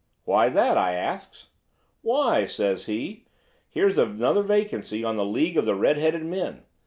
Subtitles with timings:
[0.23, 1.49] "'Why that?' I asks.
[2.01, 3.27] "'Why,' says he,
[3.69, 6.63] 'here's another vacancy on the League of the Red headed Men.